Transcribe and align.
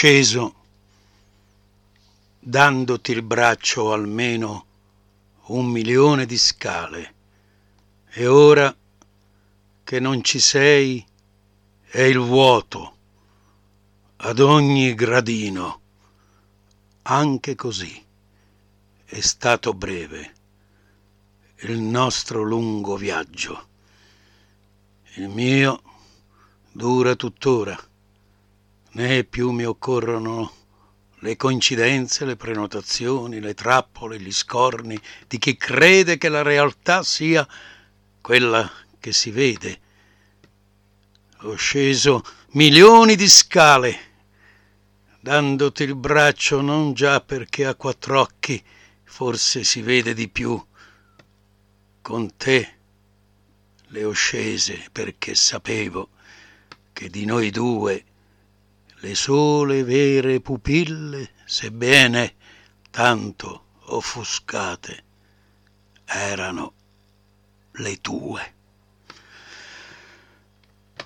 sceso 0.00 0.54
dandoti 2.38 3.12
il 3.12 3.20
braccio 3.20 3.92
almeno 3.92 4.64
un 5.48 5.66
milione 5.66 6.24
di 6.24 6.38
scale. 6.38 7.14
E 8.08 8.26
ora 8.26 8.74
che 9.84 10.00
non 10.00 10.24
ci 10.24 10.38
sei 10.38 11.06
è 11.82 12.00
il 12.00 12.18
vuoto 12.18 12.96
ad 14.16 14.38
ogni 14.38 14.94
gradino. 14.94 15.80
Anche 17.02 17.54
così 17.54 18.02
è 19.04 19.20
stato 19.20 19.74
breve 19.74 20.32
il 21.56 21.78
nostro 21.78 22.42
lungo 22.42 22.96
viaggio. 22.96 23.68
Il 25.16 25.28
mio 25.28 25.82
dura 26.72 27.14
tuttora 27.16 27.78
né 28.92 29.24
più 29.24 29.50
mi 29.50 29.64
occorrono 29.64 30.52
le 31.20 31.36
coincidenze, 31.36 32.24
le 32.24 32.36
prenotazioni, 32.36 33.40
le 33.40 33.54
trappole, 33.54 34.18
gli 34.18 34.32
scorni 34.32 34.98
di 35.28 35.38
chi 35.38 35.56
crede 35.56 36.16
che 36.16 36.28
la 36.28 36.42
realtà 36.42 37.02
sia 37.02 37.46
quella 38.20 38.68
che 38.98 39.12
si 39.12 39.30
vede. 39.30 39.80
Ho 41.42 41.54
sceso 41.54 42.22
milioni 42.52 43.16
di 43.16 43.28
scale, 43.28 43.98
dandoti 45.20 45.82
il 45.84 45.94
braccio 45.94 46.60
non 46.60 46.92
già 46.94 47.20
perché 47.20 47.66
a 47.66 47.74
quattro 47.74 48.20
occhi 48.20 48.62
forse 49.04 49.62
si 49.62 49.82
vede 49.82 50.14
di 50.14 50.28
più. 50.28 50.60
Con 52.02 52.36
te 52.36 52.74
le 53.88 54.04
ho 54.04 54.12
scese 54.12 54.88
perché 54.90 55.34
sapevo 55.34 56.10
che 56.92 57.08
di 57.08 57.24
noi 57.24 57.50
due 57.50 58.04
le 59.02 59.14
sole 59.14 59.82
vere 59.82 60.40
pupille, 60.40 61.30
sebbene 61.44 62.34
tanto 62.90 63.64
offuscate, 63.86 65.04
erano 66.04 66.72
le 67.72 68.00
tue. 68.00 68.54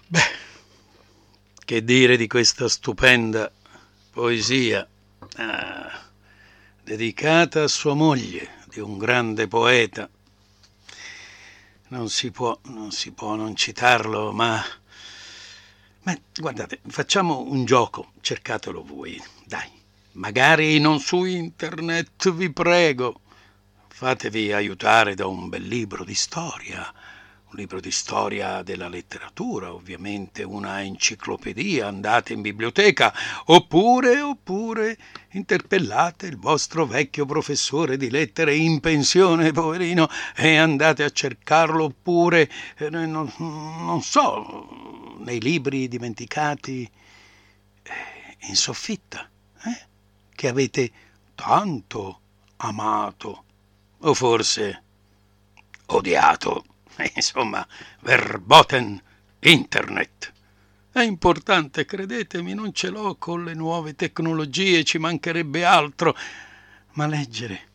Beh, 0.09 0.21
che 1.65 1.85
dire 1.85 2.17
di 2.17 2.27
questa 2.27 2.69
stupenda 2.69 3.51
poesia 4.11 4.87
ah, 5.37 6.03
dedicata 6.83 7.63
a 7.63 7.69
sua 7.69 7.95
moglie, 7.95 8.63
di 8.67 8.81
un 8.81 8.99
grande 8.99 9.47
poeta. 9.47 10.09
Non 11.89 12.09
si 12.09 12.33
può, 12.33 12.59
non 12.65 12.91
si 12.91 13.13
può 13.13 13.37
non 13.37 13.55
citarlo, 13.55 14.33
ma 14.33 14.61
ma 16.05 16.17
guardate, 16.39 16.81
facciamo 16.87 17.41
un 17.41 17.65
gioco, 17.65 18.13
cercatelo 18.21 18.83
voi, 18.85 19.21
dai. 19.47 19.69
Magari 20.13 20.79
non 20.79 21.01
su 21.01 21.25
internet, 21.25 22.31
vi 22.33 22.53
prego. 22.53 23.21
Fatevi 23.89 24.53
aiutare 24.53 25.15
da 25.15 25.27
un 25.27 25.49
bel 25.49 25.63
libro 25.63 26.05
di 26.05 26.15
storia, 26.15 26.93
un 27.49 27.55
libro 27.55 27.81
di 27.81 27.91
storia 27.91 28.63
della 28.63 28.89
letteratura, 28.89 29.73
ovviamente 29.73 30.43
una 30.43 30.83
enciclopedia, 30.83 31.87
andate 31.87 32.35
in 32.35 32.43
biblioteca, 32.43 33.15
oppure, 33.47 34.21
oppure 34.21 34.99
interpellate 35.31 36.27
il 36.27 36.37
vostro 36.37 36.85
vecchio 36.85 37.25
professore 37.25 37.97
di 37.97 38.11
lettere 38.11 38.55
in 38.55 38.81
pensione, 38.81 39.53
poverino, 39.53 40.09
e 40.37 40.57
andate 40.57 41.03
a 41.03 41.11
cercarlo, 41.11 41.85
oppure, 41.85 42.51
eh, 42.77 42.91
non, 42.91 43.33
non 43.39 44.03
so, 44.03 45.04
nei 45.25 45.41
libri 45.41 45.89
dimenticati 45.89 46.91
eh, 47.83 48.37
in 48.49 48.57
soffitta, 48.57 49.29
eh, 49.65 49.87
che 50.35 50.49
avete 50.49 50.91
tanto 51.35 52.21
amato, 52.57 53.45
o 53.99 54.15
forse 54.15 54.83
odiato. 55.87 56.65
Insomma, 57.15 57.67
verboten 58.01 59.03
internet. 59.41 60.33
È 60.93 61.01
importante, 61.01 61.85
credetemi, 61.85 62.55
non 62.55 62.73
ce 62.73 62.89
l'ho 62.89 63.17
con 63.17 63.43
le 63.43 63.55
nuove 63.55 63.97
tecnologie, 63.97 64.85
ci 64.85 64.99
mancherebbe 64.99 65.65
altro, 65.65 66.17
ma 66.93 67.07
leggere 67.07 67.73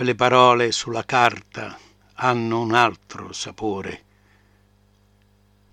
quelle 0.00 0.14
parole 0.14 0.72
sulla 0.72 1.04
carta 1.04 1.78
hanno 2.14 2.60
un 2.60 2.74
altro 2.74 3.32
sapore. 3.32 4.04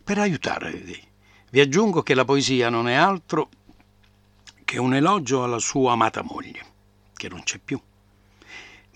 Per 0.07 0.17
aiutarvi, 0.17 1.05
vi 1.49 1.59
aggiungo 1.59 2.01
che 2.01 2.13
la 2.13 2.23
poesia 2.23 2.69
non 2.69 2.87
è 2.87 2.93
altro 2.93 3.49
che 4.63 4.77
un 4.77 4.93
elogio 4.93 5.43
alla 5.43 5.59
sua 5.59 5.91
amata 5.91 6.21
moglie, 6.21 6.65
che 7.13 7.27
non 7.27 7.43
c'è 7.43 7.57
più. 7.57 7.77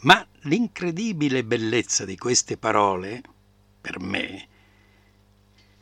Ma 0.03 0.25
l'incredibile 0.43 1.43
bellezza 1.43 2.05
di 2.05 2.15
queste 2.15 2.55
parole, 2.55 3.21
per 3.81 3.99
me, 3.99 4.47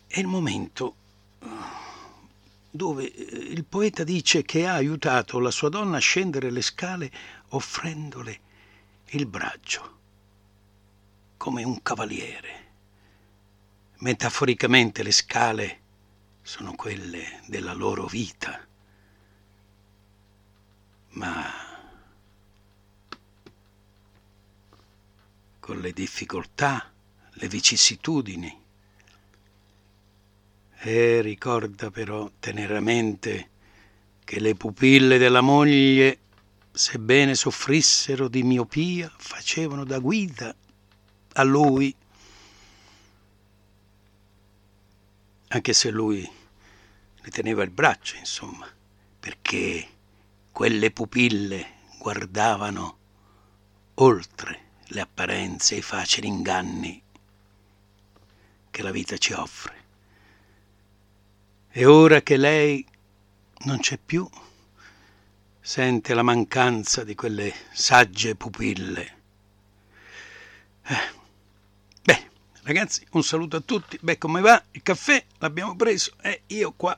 è 0.08 0.18
il 0.18 0.26
momento 0.26 0.96
eh, 1.42 1.48
dove 2.72 3.14
eh, 3.14 3.38
il 3.38 3.66
poeta 3.66 4.04
dice 4.04 4.42
che 4.42 4.66
ha 4.66 4.74
aiutato 4.74 5.38
la 5.38 5.52
sua 5.52 5.70
donna 5.70 5.98
a 5.98 6.02
scendere 6.02 6.50
le 6.50 6.64
scale 6.64 7.12
offrendole 7.50 8.40
il 9.10 9.28
braccio, 9.28 9.98
come 11.38 11.64
un 11.64 11.80
cavaliere. 11.84 12.69
Metaforicamente 14.02 15.04
le 15.04 15.12
scale 15.12 15.80
sono 16.42 16.74
quelle 16.74 17.42
della 17.48 17.74
loro 17.74 18.06
vita, 18.06 18.66
ma 21.10 21.44
con 25.60 25.80
le 25.80 25.92
difficoltà, 25.92 26.90
le 27.32 27.48
vicissitudini. 27.50 28.62
E 30.82 31.22
ricorda 31.22 31.92
però 31.92 32.32
teneramente 32.40 33.50
che 34.24 34.40
le 34.40 34.56
pupille 34.56 35.18
della 35.18 35.42
moglie, 35.42 36.20
sebbene 36.72 37.36
soffrissero 37.36 38.30
di 38.30 38.44
miopia, 38.44 39.12
facevano 39.18 39.84
da 39.84 40.00
guida 40.00 40.56
a 41.34 41.44
lui, 41.44 41.94
anche 45.50 45.74
se 45.74 45.90
lui 45.90 46.30
le 47.22 47.30
teneva 47.30 47.64
il 47.64 47.72
braccio, 47.72 48.16
insomma, 48.18 48.68
perché 49.20 49.88
quelle 50.52 50.92
pupille 50.92 51.78
guardavano 52.00 52.98
oltre 53.96 54.68
le 54.88 55.02
apparenze 55.02 55.76
e 55.76 55.80
i 55.80 55.82
facili 55.82 56.28
inganni 56.28 57.02
che 58.70 58.82
la 58.82 58.92
vita 58.92 59.18
ci 59.18 59.34
offre. 59.34 59.78
E 61.70 61.86
ora 61.86 62.22
che 62.22 62.38
lei 62.38 62.86
non 63.66 63.80
c'è 63.80 63.98
più, 63.98 64.28
sente 65.60 66.14
la 66.14 66.24
mancanza 66.24 67.04
di 67.04 67.16
quelle 67.16 67.54
sagge 67.72 68.36
pupille. 68.36 69.18
Eh. 70.84 71.19
Ragazzi, 72.70 73.04
un 73.14 73.24
saluto 73.24 73.56
a 73.58 73.62
tutti. 73.62 73.98
Beh, 74.00 74.20
come 74.20 74.42
va? 74.42 74.64
Il 74.74 74.84
caffè 74.84 75.26
l'abbiamo 75.40 75.76
preso 75.76 76.14
e 76.22 76.44
eh, 76.46 76.54
io 76.54 76.72
qua... 76.74 76.96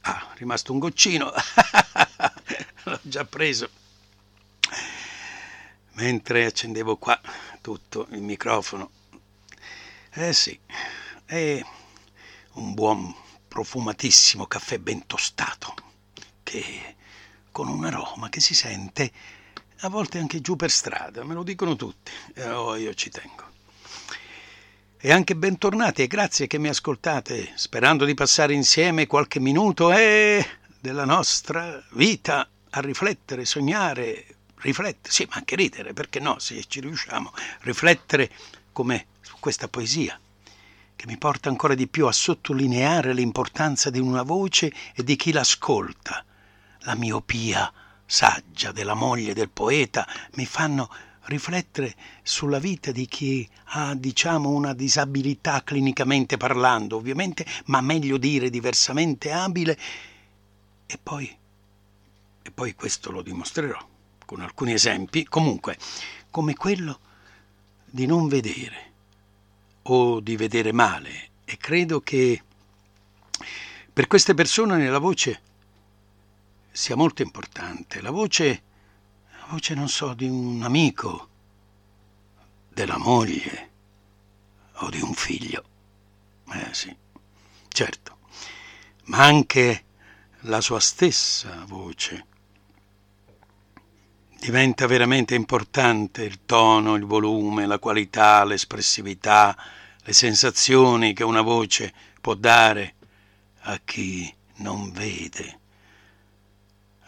Ah, 0.00 0.32
è 0.32 0.38
rimasto 0.38 0.72
un 0.72 0.78
goccino. 0.78 1.30
L'ho 2.84 2.98
già 3.02 3.26
preso 3.26 3.68
mentre 5.96 6.46
accendevo 6.46 6.96
qua 6.96 7.20
tutto 7.60 8.06
il 8.12 8.22
microfono. 8.22 8.90
Eh 10.14 10.32
sì, 10.32 10.58
è 11.26 11.62
un 12.52 12.72
buon 12.72 13.14
profumatissimo 13.46 14.46
caffè 14.46 14.78
ben 14.78 15.06
tostato, 15.06 15.74
che 16.42 16.96
con 17.50 17.68
un 17.68 17.84
aroma 17.84 18.30
che 18.30 18.40
si 18.40 18.54
sente 18.54 19.12
a 19.80 19.90
volte 19.90 20.16
anche 20.16 20.40
giù 20.40 20.56
per 20.56 20.70
strada, 20.70 21.24
me 21.24 21.34
lo 21.34 21.42
dicono 21.42 21.76
tutti, 21.76 22.10
e 22.32 22.48
oh, 22.48 22.74
io 22.76 22.94
ci 22.94 23.10
tengo. 23.10 23.51
E 25.04 25.10
anche 25.10 25.34
bentornati 25.34 26.02
e 26.02 26.06
grazie 26.06 26.46
che 26.46 26.58
mi 26.58 26.68
ascoltate, 26.68 27.54
sperando 27.56 28.04
di 28.04 28.14
passare 28.14 28.54
insieme 28.54 29.08
qualche 29.08 29.40
minuto 29.40 29.92
e 29.92 30.46
della 30.78 31.04
nostra 31.04 31.82
vita 31.94 32.48
a 32.70 32.80
riflettere, 32.80 33.44
sognare, 33.44 34.24
riflettere, 34.58 35.12
sì, 35.12 35.26
ma 35.28 35.38
anche 35.38 35.56
ridere, 35.56 35.92
perché 35.92 36.20
no, 36.20 36.38
se 36.38 36.64
ci 36.68 36.78
riusciamo, 36.78 37.32
riflettere 37.62 38.30
come 38.70 39.06
su 39.22 39.34
questa 39.40 39.66
poesia, 39.66 40.16
che 40.94 41.06
mi 41.08 41.18
porta 41.18 41.48
ancora 41.48 41.74
di 41.74 41.88
più 41.88 42.06
a 42.06 42.12
sottolineare 42.12 43.12
l'importanza 43.12 43.90
di 43.90 43.98
una 43.98 44.22
voce 44.22 44.72
e 44.94 45.02
di 45.02 45.16
chi 45.16 45.32
l'ascolta. 45.32 46.24
La 46.82 46.94
miopia 46.94 47.72
saggia 48.06 48.70
della 48.70 48.94
moglie 48.94 49.34
del 49.34 49.50
poeta 49.50 50.06
mi 50.34 50.46
fanno 50.46 50.88
riflettere 51.24 51.94
sulla 52.22 52.58
vita 52.58 52.90
di 52.90 53.06
chi 53.06 53.48
ha, 53.74 53.94
diciamo, 53.94 54.50
una 54.50 54.74
disabilità 54.74 55.62
clinicamente 55.62 56.36
parlando, 56.36 56.96
ovviamente, 56.96 57.46
ma 57.66 57.80
meglio 57.80 58.16
dire 58.16 58.50
diversamente 58.50 59.30
abile, 59.30 59.78
e 60.86 60.98
poi, 61.02 61.36
e 62.42 62.50
poi 62.50 62.74
questo 62.74 63.10
lo 63.10 63.22
dimostrerò 63.22 63.88
con 64.26 64.40
alcuni 64.40 64.72
esempi, 64.72 65.24
comunque, 65.24 65.78
come 66.30 66.54
quello 66.54 66.98
di 67.84 68.06
non 68.06 68.28
vedere 68.28 68.90
o 69.82 70.20
di 70.20 70.36
vedere 70.36 70.72
male. 70.72 71.30
E 71.44 71.56
credo 71.58 72.00
che 72.00 72.42
per 73.92 74.06
queste 74.06 74.32
persone 74.32 74.88
la 74.88 74.98
voce 74.98 75.40
sia 76.70 76.96
molto 76.96 77.22
importante. 77.22 78.00
La 78.00 78.10
voce 78.10 78.62
voce, 79.52 79.74
non 79.74 79.88
so, 79.88 80.14
di 80.14 80.26
un 80.26 80.62
amico, 80.62 81.28
della 82.70 82.96
moglie 82.96 83.70
o 84.76 84.88
di 84.88 85.02
un 85.02 85.12
figlio. 85.12 85.62
Eh 86.54 86.72
sì, 86.72 86.94
certo, 87.68 88.18
ma 89.04 89.24
anche 89.24 89.84
la 90.40 90.62
sua 90.62 90.80
stessa 90.80 91.64
voce. 91.66 92.26
Diventa 94.40 94.86
veramente 94.86 95.34
importante 95.34 96.24
il 96.24 96.46
tono, 96.46 96.94
il 96.94 97.04
volume, 97.04 97.66
la 97.66 97.78
qualità, 97.78 98.44
l'espressività, 98.44 99.54
le 100.02 100.12
sensazioni 100.14 101.12
che 101.12 101.24
una 101.24 101.42
voce 101.42 101.92
può 102.22 102.34
dare 102.34 102.94
a 103.64 103.78
chi 103.84 104.34
non 104.56 104.90
vede. 104.92 105.60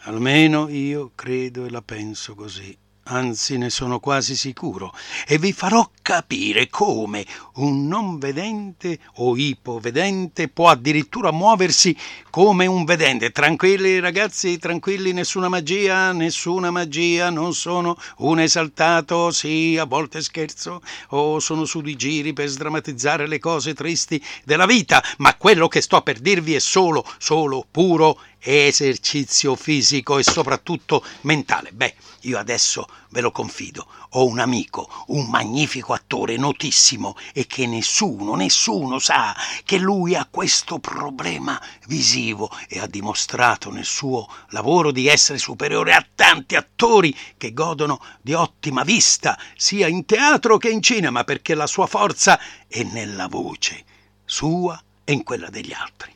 Almeno 0.07 0.69
io 0.69 1.13
credo 1.15 1.65
e 1.65 1.71
la 1.71 1.81
penso 1.81 2.35
così. 2.35 2.77
Anzi 3.07 3.57
ne 3.57 3.69
sono 3.69 3.99
quasi 3.99 4.35
sicuro, 4.35 4.91
e 5.27 5.37
vi 5.37 5.53
farò 5.53 5.87
capire 6.01 6.69
come 6.69 7.23
un 7.55 7.87
non 7.87 8.17
vedente 8.17 8.97
o 9.17 9.37
ipovedente 9.37 10.47
può 10.47 10.69
addirittura 10.69 11.31
muoversi 11.31 11.95
come 12.31 12.65
un 12.65 12.83
vedente. 12.83 13.29
Tranquilli 13.29 13.99
ragazzi, 13.99 14.57
tranquilli, 14.57 15.13
nessuna 15.13 15.49
magia, 15.49 16.13
nessuna 16.13 16.71
magia, 16.71 17.29
non 17.29 17.53
sono 17.53 17.95
un 18.17 18.39
esaltato, 18.39 19.29
sì, 19.29 19.77
a 19.79 19.85
volte 19.85 20.21
scherzo, 20.23 20.81
o 21.09 21.39
sono 21.39 21.65
su 21.65 21.81
di 21.81 21.95
giri 21.95 22.33
per 22.33 22.47
sdrammatizzare 22.47 23.27
le 23.27 23.37
cose 23.37 23.75
tristi 23.75 24.19
della 24.43 24.65
vita, 24.65 25.03
ma 25.17 25.35
quello 25.35 25.67
che 25.67 25.81
sto 25.81 26.01
per 26.01 26.17
dirvi 26.17 26.55
è 26.55 26.59
solo, 26.59 27.05
solo, 27.19 27.67
puro 27.69 28.19
esercizio 28.45 29.55
fisico 29.55 30.17
e 30.17 30.23
soprattutto 30.23 31.03
mentale. 31.21 31.71
Beh, 31.71 31.95
io 32.21 32.37
adesso 32.37 32.87
ve 33.09 33.21
lo 33.21 33.31
confido, 33.31 33.87
ho 34.11 34.25
un 34.25 34.39
amico, 34.39 34.89
un 35.07 35.27
magnifico 35.27 35.93
attore 35.93 36.37
notissimo 36.37 37.15
e 37.33 37.45
che 37.47 37.65
nessuno, 37.67 38.35
nessuno 38.35 38.99
sa 38.99 39.35
che 39.63 39.77
lui 39.77 40.15
ha 40.15 40.27
questo 40.29 40.79
problema 40.79 41.61
visivo 41.87 42.49
e 42.67 42.79
ha 42.79 42.87
dimostrato 42.87 43.71
nel 43.71 43.85
suo 43.85 44.27
lavoro 44.49 44.91
di 44.91 45.07
essere 45.07 45.37
superiore 45.37 45.93
a 45.93 46.05
tanti 46.13 46.55
attori 46.55 47.15
che 47.37 47.53
godono 47.53 48.03
di 48.21 48.33
ottima 48.33 48.83
vista, 48.83 49.37
sia 49.55 49.87
in 49.87 50.05
teatro 50.05 50.57
che 50.57 50.69
in 50.69 50.81
cinema, 50.81 51.23
perché 51.23 51.53
la 51.53 51.67
sua 51.67 51.87
forza 51.87 52.39
è 52.67 52.83
nella 52.83 53.27
voce, 53.27 53.83
sua 54.25 54.81
e 55.03 55.13
in 55.13 55.23
quella 55.23 55.49
degli 55.49 55.73
altri. 55.73 56.13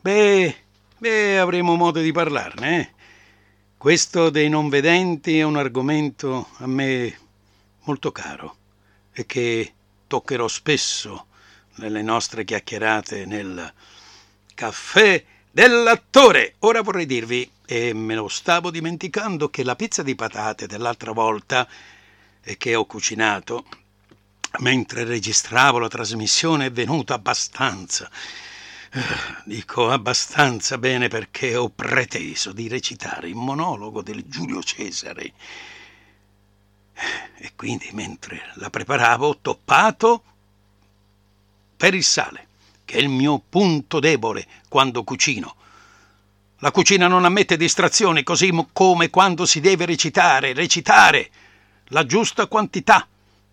Beh, 0.00 0.65
Beh, 0.98 1.38
avremo 1.38 1.74
modo 1.74 2.00
di 2.00 2.10
parlarne. 2.10 2.80
Eh? 2.80 2.94
Questo 3.76 4.30
dei 4.30 4.48
non 4.48 4.70
vedenti 4.70 5.38
è 5.38 5.42
un 5.42 5.58
argomento 5.58 6.48
a 6.56 6.66
me 6.66 7.18
molto 7.84 8.10
caro 8.12 8.56
e 9.12 9.26
che 9.26 9.74
toccherò 10.06 10.48
spesso 10.48 11.26
nelle 11.74 12.00
nostre 12.00 12.46
chiacchierate 12.46 13.26
nel 13.26 13.70
caffè 14.54 15.22
dell'attore. 15.50 16.54
Ora 16.60 16.80
vorrei 16.80 17.04
dirvi, 17.04 17.46
e 17.66 17.92
me 17.92 18.14
lo 18.14 18.28
stavo 18.28 18.70
dimenticando, 18.70 19.50
che 19.50 19.64
la 19.64 19.76
pizza 19.76 20.02
di 20.02 20.14
patate 20.14 20.66
dell'altra 20.66 21.12
volta 21.12 21.68
che 22.56 22.74
ho 22.74 22.86
cucinato 22.86 23.66
mentre 24.60 25.04
registravo 25.04 25.78
la 25.78 25.88
trasmissione 25.88 26.66
è 26.66 26.72
venuta 26.72 27.12
abbastanza 27.12 28.10
Dico 29.44 29.90
abbastanza 29.90 30.78
bene 30.78 31.08
perché 31.08 31.54
ho 31.54 31.68
preteso 31.68 32.52
di 32.52 32.66
recitare 32.66 33.28
il 33.28 33.34
monologo 33.34 34.00
del 34.00 34.24
Giulio 34.26 34.62
Cesare. 34.62 35.32
E 37.36 37.52
quindi 37.54 37.90
mentre 37.92 38.52
la 38.54 38.70
preparavo 38.70 39.28
ho 39.28 39.38
toppato 39.38 40.22
per 41.76 41.92
il 41.92 42.04
sale, 42.04 42.46
che 42.86 42.96
è 42.96 43.00
il 43.00 43.10
mio 43.10 43.42
punto 43.46 44.00
debole 44.00 44.46
quando 44.66 45.04
cucino. 45.04 45.56
La 46.60 46.70
cucina 46.70 47.06
non 47.06 47.26
ammette 47.26 47.58
distrazioni, 47.58 48.22
così 48.22 48.50
come 48.72 49.10
quando 49.10 49.44
si 49.44 49.60
deve 49.60 49.84
recitare, 49.84 50.54
recitare 50.54 51.30
la 51.88 52.06
giusta 52.06 52.46
quantità. 52.46 53.06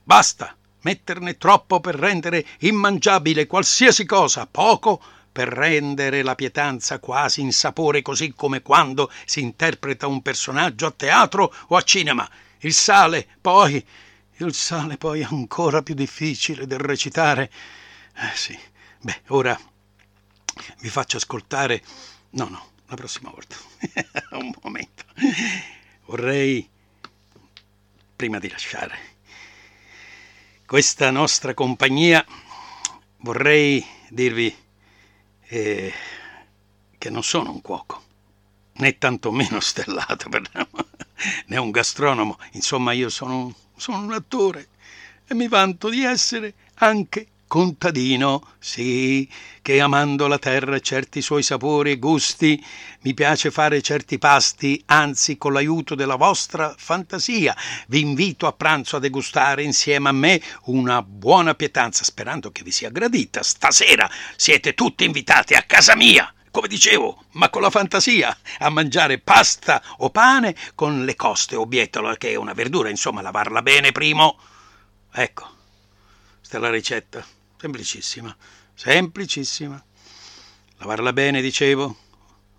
Basta 0.06 0.56
metterne 0.84 1.38
troppo 1.38 1.82
per 1.82 1.96
rendere 1.96 2.46
immangiabile 2.60 3.46
qualsiasi 3.46 4.06
cosa, 4.06 4.48
poco 4.48 5.02
per 5.34 5.50
rendere 5.50 6.22
la 6.22 6.36
pietanza 6.36 7.00
quasi 7.00 7.42
in 7.42 7.52
sapore, 7.52 8.02
così 8.02 8.34
come 8.34 8.62
quando 8.62 9.12
si 9.26 9.42
interpreta 9.42 10.08
un 10.08 10.22
personaggio 10.22 10.86
a 10.86 10.92
teatro 10.92 11.54
o 11.68 11.76
a 11.76 11.82
cinema. 11.82 12.30
Il 12.60 12.74
sale, 12.74 13.28
poi, 13.42 13.86
il 14.38 14.54
sale 14.54 14.96
poi 14.98 15.24
ancora 15.24 15.82
più 15.82 15.96
difficile 15.96 16.66
del 16.66 16.80
recitare. 16.80 17.52
Eh 18.16 18.36
sì, 18.36 18.58
beh, 19.02 19.22
ora 19.28 19.60
vi 20.80 20.90
faccio 20.90 21.18
ascoltare. 21.18 21.84
No, 22.32 22.48
no, 22.48 22.72
la 22.86 22.96
prossima 22.96 23.30
volta. 23.32 23.58
un 24.38 24.54
momento. 24.62 25.04
Vorrei, 26.06 26.70
prima 28.16 28.40
di 28.40 28.50
lasciare 28.50 29.12
questa 30.74 31.12
nostra 31.12 31.54
compagnia, 31.54 32.26
vorrei 33.18 33.86
dirvi 34.10 34.63
eh, 35.54 35.94
che 36.98 37.10
non 37.12 37.24
sono 37.24 37.52
un 37.52 37.62
cuoco, 37.62 38.02
né 38.78 38.98
tantomeno 38.98 39.60
stellato, 39.60 40.28
né 41.46 41.58
un 41.58 41.70
gastronomo. 41.70 42.40
Insomma, 42.54 42.92
io 42.94 43.10
sono, 43.10 43.54
sono 43.76 44.00
un 44.00 44.14
attore 44.14 44.70
e 45.28 45.36
mi 45.36 45.48
vanto 45.48 45.90
di 45.90 46.04
essere 46.04 46.56
anche 46.76 47.28
contadino, 47.54 48.54
sì, 48.58 49.30
che 49.62 49.80
amando 49.80 50.26
la 50.26 50.40
terra 50.40 50.76
e 50.76 50.82
certi 50.82 51.22
suoi 51.22 51.44
sapori 51.44 51.92
e 51.92 52.00
gusti, 52.00 52.60
mi 53.02 53.14
piace 53.14 53.52
fare 53.52 53.80
certi 53.84 54.18
pasti, 54.18 54.82
anzi 54.88 55.38
con 55.38 55.54
l'aiuto 55.54 55.94
della 55.94 56.16
vostra 56.16 56.74
fantasia 56.76 57.56
vi 57.90 58.00
invito 58.00 58.48
a 58.48 58.54
pranzo 58.54 58.96
a 58.96 59.00
degustare 59.00 59.62
insieme 59.62 60.10
a 60.10 60.14
me 60.14 60.42
una 60.64 61.04
buona 61.04 61.54
pietanza, 61.54 62.04
sperando 62.04 62.52
che 62.52 62.64
vi 62.64 62.72
sia 62.72 62.90
gradita. 62.90 63.44
Stasera 63.44 64.10
siete 64.36 64.74
tutti 64.74 65.06
invitati 65.06 65.54
a 65.54 65.62
casa 65.62 65.96
mia 65.96 66.34
come 66.50 66.68
dicevo, 66.68 67.26
ma 67.34 67.52
con 67.52 67.62
la 67.62 67.70
fantasia, 67.70 68.36
a 68.60 68.70
mangiare 68.70 69.20
pasta 69.20 69.80
o 69.98 70.10
pane 70.10 70.56
con 70.74 71.06
le 71.06 71.16
coste 71.16 71.56
o 71.56 71.68
bietola, 71.68 72.18
che 72.18 72.32
è 72.32 72.36
una 72.36 72.54
verdura, 72.54 72.90
insomma, 72.90 73.22
lavarla 73.22 73.62
bene 73.62 73.92
primo. 73.92 74.40
Ecco, 75.12 75.50
è 76.58 76.60
la 76.60 76.70
ricetta. 76.70 77.43
Semplicissima, 77.64 78.36
semplicissima. 78.74 79.82
Lavarla 80.80 81.14
bene, 81.14 81.40
dicevo, 81.40 81.96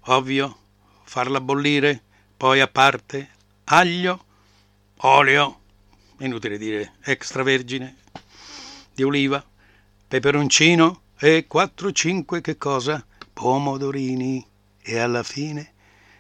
ovvio, 0.05 0.59
farla 1.03 1.43
bollire, 1.43 2.03
poi 2.35 2.61
a 2.61 2.69
parte 2.69 3.29
aglio, 3.65 4.25
olio, 4.97 5.61
inutile 6.21 6.57
dire 6.57 6.95
extravergine, 7.03 7.97
di 8.95 9.03
oliva, 9.03 9.45
peperoncino 10.09 11.03
e 11.19 11.47
4-5 11.53 12.41
che 12.41 12.57
cosa? 12.57 13.05
Pomodorini 13.31 14.43
e 14.81 14.99
alla 14.99 15.23
fine 15.23 15.75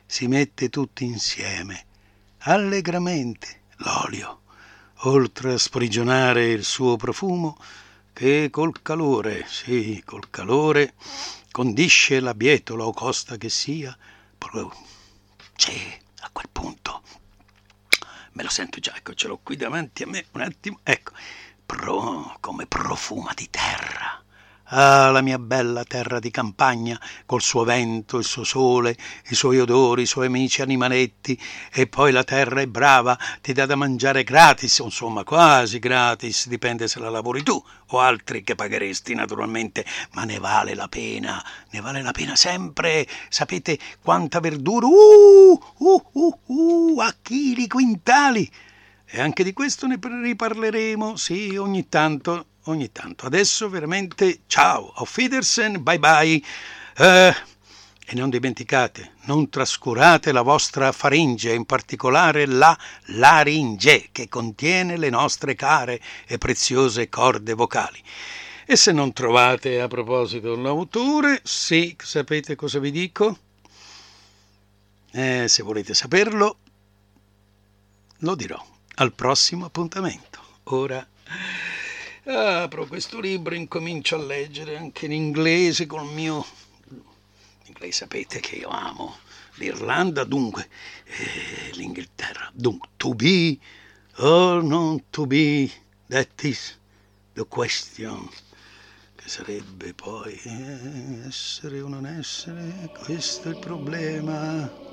si 0.04 0.26
mette 0.26 0.68
tutti 0.68 1.04
insieme, 1.04 1.86
allegramente, 2.40 3.62
l'olio, 3.76 4.42
oltre 5.04 5.54
a 5.54 5.58
sprigionare 5.58 6.50
il 6.50 6.64
suo 6.64 6.96
profumo, 6.96 7.56
che 8.14 8.49
col 8.49 8.80
calore, 8.80 9.44
sì, 9.49 10.00
col 10.06 10.30
calore, 10.30 10.94
condisce 11.50 12.21
la 12.21 12.33
bietola 12.33 12.87
o 12.87 12.92
costa 12.92 13.37
che 13.37 13.49
sia, 13.49 13.94
c'è 15.56 15.99
a 16.21 16.30
quel 16.30 16.49
punto, 16.50 17.02
me 18.33 18.42
lo 18.44 18.49
sento 18.49 18.78
già, 18.78 18.94
ecco, 18.94 19.14
ce 19.14 19.26
l'ho 19.26 19.40
qui 19.42 19.56
davanti 19.56 20.04
a 20.04 20.06
me, 20.06 20.26
un 20.30 20.42
attimo, 20.42 20.78
ecco, 20.85 21.12
pro, 21.66 22.37
come 22.38 22.66
profuma 22.66 23.33
di 23.35 23.50
terra. 23.50 24.03
Ah, 24.76 25.10
la 25.12 25.20
mia 25.20 25.38
bella 25.38 25.84
terra 25.84 26.18
di 26.18 26.32
campagna, 26.32 27.00
col 27.26 27.40
suo 27.40 27.62
vento, 27.62 28.18
il 28.18 28.24
suo 28.24 28.42
sole, 28.42 28.96
i 29.28 29.36
suoi 29.36 29.60
odori, 29.60 30.02
i 30.02 30.06
suoi 30.06 30.26
amici 30.26 30.62
animaletti, 30.62 31.40
e 31.72 31.86
poi 31.86 32.10
la 32.10 32.24
terra 32.24 32.60
è 32.60 32.66
brava, 32.66 33.16
ti 33.40 33.52
dà 33.52 33.66
da 33.66 33.76
mangiare 33.76 34.24
gratis, 34.24 34.78
insomma 34.78 35.22
quasi 35.22 35.78
gratis, 35.78 36.48
dipende 36.48 36.88
se 36.88 36.98
la 36.98 37.08
lavori 37.08 37.44
tu 37.44 37.64
o 37.90 38.00
altri 38.00 38.42
che 38.42 38.56
pagheresti 38.56 39.14
naturalmente, 39.14 39.84
ma 40.14 40.24
ne 40.24 40.40
vale 40.40 40.74
la 40.74 40.88
pena, 40.88 41.40
ne 41.70 41.80
vale 41.80 42.02
la 42.02 42.10
pena 42.10 42.34
sempre. 42.34 43.06
Sapete 43.28 43.78
quanta 44.02 44.40
verdura? 44.40 44.88
Uh, 44.88 45.52
uh, 45.76 46.04
uh, 46.14 46.38
uh, 46.46 46.98
a 46.98 47.14
chili, 47.22 47.68
quintali. 47.68 48.50
E 49.06 49.20
anche 49.20 49.44
di 49.44 49.52
questo 49.52 49.86
ne 49.86 50.00
riparleremo, 50.00 51.14
sì, 51.14 51.54
ogni 51.56 51.88
tanto 51.88 52.46
ogni 52.64 52.90
tanto. 52.92 53.26
Adesso 53.26 53.68
veramente 53.68 54.40
ciao, 54.47 54.92
auf 54.97 55.16
Wiedersehen, 55.16 55.83
bye 55.83 55.99
bye. 55.99 56.42
Uh, 56.99 57.52
e 58.06 58.14
non 58.14 58.28
dimenticate, 58.28 59.12
non 59.23 59.49
trascurate 59.49 60.30
la 60.30 60.42
vostra 60.42 60.92
faringe, 60.92 61.52
in 61.54 61.64
particolare 61.64 62.44
la 62.44 62.76
laringe, 63.06 64.09
che 64.12 64.28
contiene 64.28 64.99
le 64.99 65.09
nostre 65.09 65.54
care 65.54 66.00
e 66.26 66.37
preziose 66.37 67.09
corde 67.09 67.54
vocali. 67.54 68.02
E 68.66 68.76
se 68.76 68.92
non 68.92 69.12
trovate 69.12 69.80
a 69.80 69.88
proposito 69.88 70.54
l'autore, 70.54 71.40
sì, 71.44 71.97
sapete 71.99 72.54
cosa 72.56 72.78
vi 72.78 72.90
dico? 72.90 73.38
Eh, 75.11 75.49
se 75.49 75.62
volete 75.62 75.94
saperlo, 75.94 76.59
lo 78.18 78.35
dirò 78.35 78.62
al 78.97 79.12
prossimo 79.12 79.64
appuntamento. 79.64 80.40
Ora 80.64 81.06
apro 82.26 82.86
questo 82.86 83.20
libro, 83.20 83.54
incomincio 83.54 84.16
a 84.16 84.22
leggere 84.22 84.76
anche 84.76 85.06
in 85.06 85.12
inglese 85.12 85.86
col 85.86 86.06
mio... 86.12 86.44
Inglese 87.66 87.92
sapete 87.92 88.40
che 88.40 88.56
io 88.56 88.68
amo 88.68 89.16
l'Irlanda, 89.56 90.24
dunque 90.24 90.68
eh, 91.04 91.70
l'Inghilterra. 91.74 92.50
Dunque, 92.52 92.88
to 92.96 93.14
be 93.14 93.58
or 94.18 94.62
not 94.62 95.02
to 95.10 95.26
be, 95.26 95.70
that 96.08 96.42
is 96.42 96.78
the 97.34 97.44
question. 97.44 98.28
Che 99.16 99.28
sarebbe 99.28 99.94
poi 99.94 100.34
eh, 100.44 101.26
essere 101.26 101.80
o 101.80 101.88
non 101.88 102.06
essere, 102.06 102.90
questo 103.04 103.48
è 103.48 103.52
il 103.52 103.58
problema. 103.58 104.83